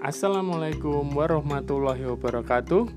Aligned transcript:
Assalamualaikum 0.00 1.12
warahmatullahi 1.12 2.08
wabarakatuh. 2.08 2.88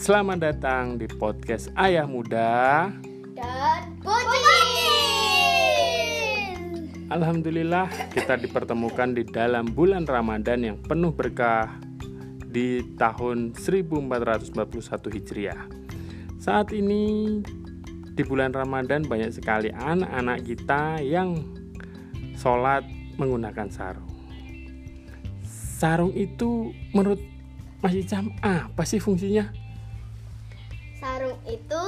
Selamat 0.00 0.48
datang 0.48 0.96
di 0.96 1.04
podcast 1.04 1.68
Ayah 1.76 2.08
Muda. 2.08 2.88
dan 3.36 4.00
Bocin. 4.00 4.48
Alhamdulillah 7.12 7.92
kita 8.16 8.40
dipertemukan 8.40 9.12
di 9.12 9.28
dalam 9.28 9.68
bulan 9.76 10.08
Ramadan 10.08 10.64
yang 10.64 10.80
penuh 10.80 11.12
berkah 11.12 11.68
di 12.48 12.96
tahun 12.96 13.52
1441 13.52 14.48
Hijriah. 15.20 15.68
Saat 16.40 16.72
ini 16.72 17.44
di 18.16 18.24
bulan 18.24 18.56
Ramadan 18.56 19.04
banyak 19.04 19.36
sekali 19.36 19.68
anak-anak 19.68 20.48
kita 20.48 21.04
yang 21.04 21.44
sholat 22.40 22.88
menggunakan 23.20 23.68
sarung. 23.68 24.17
Sarung 25.78 26.10
itu 26.10 26.74
menurut 26.90 27.22
Mas 27.78 27.94
Icam 27.94 28.34
apa 28.42 28.82
sih 28.82 28.98
fungsinya? 28.98 29.46
Sarung 30.98 31.38
itu 31.46 31.84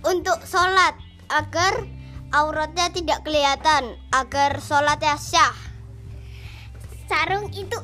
untuk 0.00 0.40
sholat 0.48 0.96
agar 1.28 1.84
auratnya 2.32 2.88
tidak 2.88 3.20
kelihatan, 3.28 4.00
agar 4.08 4.56
sholatnya 4.64 5.20
syah. 5.20 5.52
Sarung 7.04 7.52
itu 7.52 7.76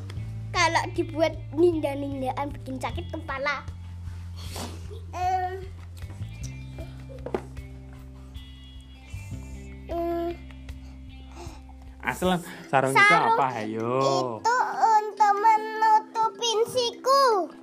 kalau 0.56 0.82
dibuat 0.96 1.36
ninda-nindaan 1.52 2.48
bikin 2.56 2.80
sakit 2.80 3.12
kepala. 3.12 3.68
Eh, 5.12 5.52
eh, 9.92 10.32
Aslan, 12.02 12.42
sarung, 12.66 12.90
itu 12.90 12.98
Sarung 12.98 13.38
apa? 13.38 13.46
Ayo. 13.62 13.94
itu 14.42 14.51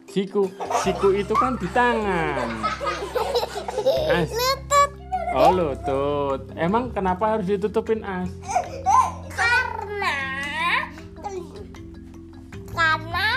siku. 0.10 0.50
Siku, 0.82 1.14
itu 1.14 1.34
kan 1.34 1.56
di 1.58 1.68
tangan. 1.72 2.48
As. 4.10 4.30
Lutut 4.30 4.90
Oh 5.30 5.54
lutut. 5.54 6.42
Emang 6.58 6.90
kenapa 6.90 7.38
harus 7.38 7.46
ditutupin 7.46 8.02
as? 8.02 8.30
karena 9.30 10.18
karena 12.74 13.28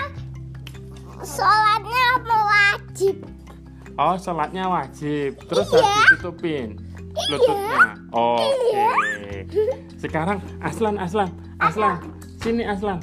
sholatnya 1.21 2.05
wajib. 2.25 3.15
Oh 3.93 4.17
sholatnya 4.17 4.65
wajib. 4.65 5.37
Terus 5.45 5.69
Iya. 5.69 5.77
harus 5.77 5.93
ditutupin 6.09 6.67
lututnya. 7.29 7.93
Oke. 8.09 8.89
Sekarang 10.01 10.41
Aslan, 10.65 10.97
Aslan, 10.97 11.29
Aslan. 11.61 12.01
Sini 12.41 12.65
Aslan. 12.65 12.97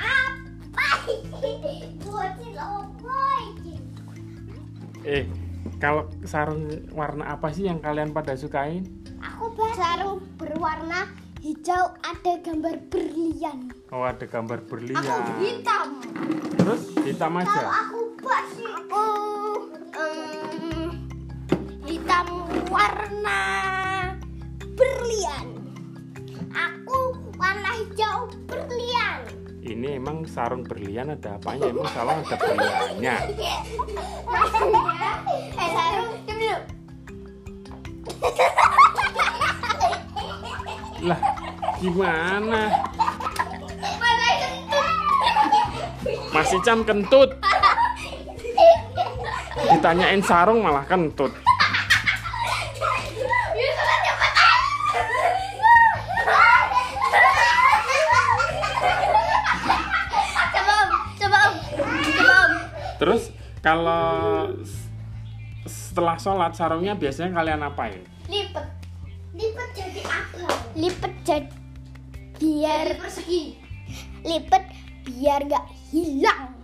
Apa 0.00 0.88
Eh, 5.10 5.26
kalau 5.82 6.06
sarung 6.22 6.86
warna 6.94 7.34
apa 7.34 7.50
sih 7.50 7.66
yang 7.66 7.82
kalian 7.82 8.14
pada 8.14 8.38
sukain? 8.38 8.86
Aku 9.18 9.50
sarung 9.74 10.22
berwarna 10.38 11.10
hijau 11.42 11.98
ada 11.98 12.38
gambar 12.38 12.78
berlian. 12.86 13.74
Oh 13.90 14.06
ada 14.06 14.22
gambar 14.22 14.62
berlian. 14.70 15.02
hitam. 15.42 15.98
Terus 16.62 16.94
hitam 17.02 17.42
aja. 17.42 17.58
aku 17.90 18.14
pasti 18.22 18.62
aku 18.70 19.06
em, 19.98 21.10
hitam 21.90 22.26
warna 22.70 23.42
berlian. 24.78 25.58
Aku 26.54 27.18
warna 27.34 27.70
hijau 27.82 28.30
berlian. 28.46 28.69
Ini 29.70 30.02
emang 30.02 30.26
sarung 30.26 30.66
berlian 30.66 31.14
ada 31.14 31.38
apanya? 31.38 31.70
Emang 31.70 31.86
salah 31.94 32.18
ada 32.18 32.34
berliannya. 32.34 33.16
Eh 35.54 35.68
sarung 35.70 36.10
dulu. 36.26 36.56
Lah, 41.06 41.20
gimana? 41.78 42.62
Mana 43.94 44.28
kentut? 44.42 44.90
Mas 46.34 46.50
Icam 46.50 46.78
kentut. 46.82 47.30
Ditanyain 49.70 50.22
sarung 50.26 50.66
malah 50.66 50.82
kentut. 50.82 51.30
Kalau 63.60 64.48
setelah 65.68 66.16
sholat 66.16 66.52
sarungnya 66.56 66.96
biasanya 66.96 67.36
kalian 67.36 67.60
apain? 67.60 68.00
Lipet, 68.24 68.66
lipet 69.36 69.68
jadi 69.76 70.00
apa? 70.08 70.48
Lipet 70.72 71.14
jadi 71.28 71.52
biar 72.40 72.96
persegi. 72.96 73.60
Lipet 74.24 74.64
biar 75.04 75.44
nggak 75.44 75.66
hilang. 75.92 76.56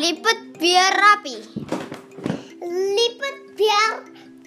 Lipet 0.00 0.38
biar 0.56 0.92
rapi. 0.96 1.36
Lipet 2.64 3.36
biar 3.56 3.90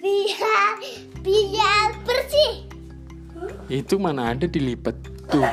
biar 0.02 0.74
biar 1.22 1.88
bersih. 2.02 2.66
Itu 3.70 4.02
mana 4.02 4.34
ada 4.34 4.50
dilipet 4.50 4.98
tuh. 5.30 5.46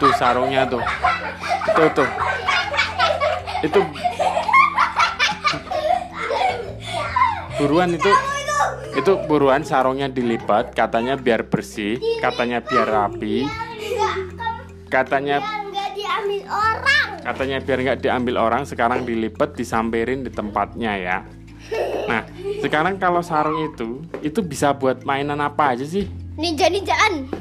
Tuh 0.00 0.12
sarungnya 0.16 0.64
tuh. 0.64 0.80
Tuh 1.76 1.88
tuh. 1.92 2.08
Itu 3.60 3.80
buruan 7.56 7.90
itu 7.92 8.10
itu 8.96 9.12
buruan 9.28 9.62
sarungnya 9.62 10.08
dilipat 10.08 10.72
katanya 10.72 11.16
biar 11.16 11.44
bersih 11.44 12.00
katanya 12.18 12.60
biar 12.60 12.88
rapi 12.88 13.44
katanya 14.88 15.40
Biar 15.40 15.62
nggak 15.66 15.90
diambil 15.92 16.42
orang. 16.48 17.06
katanya 17.20 17.58
biar 17.60 17.78
nggak 17.82 18.00
diambil 18.00 18.34
orang 18.38 18.62
sekarang 18.64 19.04
dilipet 19.04 19.52
disamperin 19.52 20.24
di 20.24 20.30
tempatnya 20.30 20.92
ya 20.96 21.18
nah 22.06 22.22
sekarang 22.62 22.96
kalau 22.96 23.20
sarung 23.20 23.58
itu 23.66 24.00
itu 24.22 24.40
bisa 24.40 24.72
buat 24.72 25.02
mainan 25.02 25.40
apa 25.40 25.76
aja 25.76 25.84
sih 25.84 26.06
Ninja 26.36 26.68
ninjaan. 26.68 27.32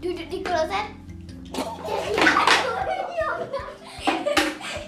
Duduk 0.00 0.24
di 0.32 0.40
kloset. 0.40 0.88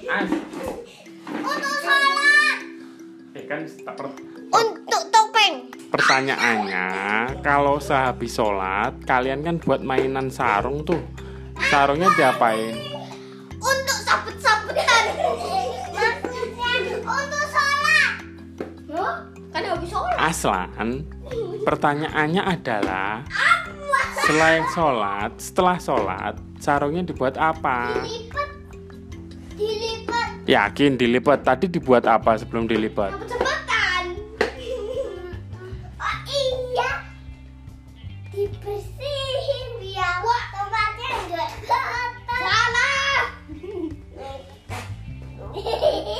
As, 0.09 0.33
eh 0.33 2.07
kan 3.48 3.64
per- 3.97 4.12
Untuk 4.48 5.03
topeng. 5.09 5.72
pertanyaannya 5.88 6.86
kalau 7.41 7.81
sehabis 7.81 8.36
sholat 8.36 8.92
kalian 9.03 9.41
kan 9.41 9.56
buat 9.56 9.81
mainan 9.81 10.28
sarung 10.28 10.84
tuh 10.84 11.00
sarungnya 11.69 12.12
diapain 12.12 12.76
Untuk 13.58 13.98
sabut-sabutan. 14.04 15.04
Untuk 17.03 17.42
sholat. 17.50 18.14
Kan 19.48 19.62
habis 19.64 19.88
sholat. 19.91 20.16
Aslan 20.20 21.08
pertanyaannya 21.64 22.42
adalah 22.44 23.25
selain 24.22 24.62
sholat 24.70 25.32
setelah 25.41 25.76
sholat 25.81 26.34
sarungnya 26.58 27.03
dibuat 27.03 27.34
apa 27.34 27.97
Dilipat. 28.04 28.48
Dilipat. 29.56 29.97
Yakin 30.48 30.97
dilipat 30.97 31.44
tadi 31.44 31.69
dibuat 31.69 32.09
apa 32.09 32.41
sebelum 32.41 32.64
dilipat 32.64 33.12
Sabut-sabutan. 33.12 34.04
Oh 36.00 36.16
iya. 36.25 36.91
Dibersihin 38.32 39.69
biar 39.76 40.25
tempatnya 40.25 41.08
enggak 41.20 41.50
kotor. 41.69 42.40
Salah. 42.40 43.20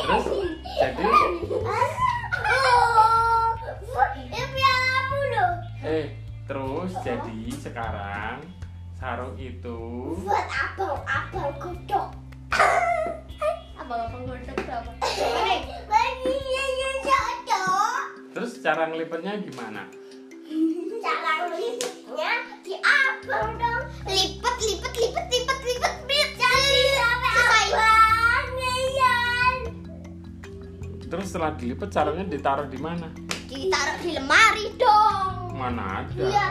terus 0.05 0.29
jadi 0.77 1.09
Oh, 3.99 4.13
ya 4.29 4.45
biar 4.53 4.77
kamu 4.85 5.21
loh. 5.33 5.53
eh 5.83 6.07
terus 6.45 6.93
jadi 7.01 7.41
sekarang 7.57 8.37
sarung 8.93 9.37
itu 9.41 9.81
Buat 10.21 10.47
abang-abang 10.53 11.53
godok. 11.57 12.28
Berapa? 13.89 14.21
Bagi 15.89 16.37
yang 16.45 16.97
cocok. 17.01 18.01
terus 18.37 18.61
cara 18.61 18.85
ngelipetnya 18.85 19.41
gimana 19.41 19.89
Cara 20.99 21.49
lipetnya 21.49 22.33
di 22.61 22.75
abang 22.77 23.57
dong. 23.57 23.85
Lipet, 24.05 24.57
lipet, 24.61 24.93
lipet, 24.93 25.25
lipet, 25.31 25.59
lipet, 25.65 25.95
lipet. 26.05 26.31
Jadi 26.37 26.81
sampai 26.93 27.33
abang. 27.73 28.47
Terus 31.09 31.27
setelah 31.33 31.53
dilipet 31.57 31.89
sarungnya 31.89 32.29
ditaruh 32.29 32.69
di 32.69 32.77
mana 32.77 33.09
Ditaruh 33.49 33.97
di 34.05 34.11
lemari 34.13 34.69
dong. 34.77 35.57
mana 35.57 36.05
ada 36.05 36.13
Iya, 36.13 36.47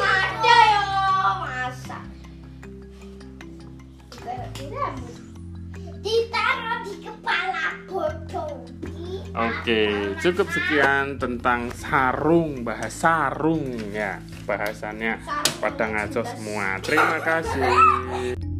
ada 0.00 0.56
ya. 0.72 0.82
Masa? 1.36 1.98
di 4.56 4.64
rambut. 4.72 5.31
Ditaruh 6.02 6.78
di 6.84 6.94
kepala 7.00 7.66
bodong. 7.86 8.58
Oke, 9.32 10.12
cukup 10.20 10.50
sekian 10.52 11.16
tentang 11.16 11.72
sarung, 11.72 12.60
bahas 12.66 12.92
sarung 12.92 13.64
ya 13.88 14.20
bahasannya 14.44 15.24
pada 15.62 15.84
ngaco 15.88 16.20
semua. 16.26 16.76
Terima 16.84 17.16
kasih. 17.22 17.72